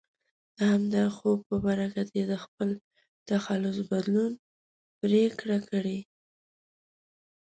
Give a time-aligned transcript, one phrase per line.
[0.57, 2.69] د همدغه خوب په برکت یې د خپل
[3.29, 4.31] تخلص بدلون
[5.01, 5.99] پرېکړه کړې.